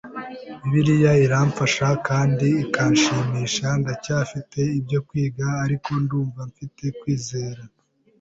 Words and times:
Bibiliya 0.61 1.11
iramfasha 1.25 1.87
kandi 2.07 2.47
ikanshimisha. 2.63 3.67
Ndacyafite 3.81 4.59
ibyo 4.79 4.99
kwiga 5.07 5.45
ariko 5.65 5.89
numva 6.05 6.39
mfite 6.51 6.85
kwizera 6.99 7.61